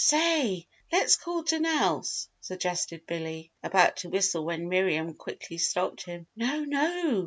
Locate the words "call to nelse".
1.15-2.27